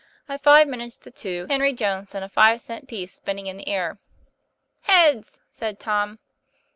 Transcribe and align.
At 0.27 0.41
five 0.41 0.67
minutes 0.67 0.97
to 0.97 1.11
two, 1.11 1.45
Henry 1.47 1.73
Jones 1.73 2.09
sent 2.09 2.25
a 2.25 2.27
five 2.27 2.59
cent 2.59 2.87
piece 2.87 3.13
spinning 3.13 3.45
in 3.45 3.57
the 3.57 3.67
air. 3.67 3.99
"Heads!" 4.81 5.41
said 5.51 5.79
Tom. 5.79 6.17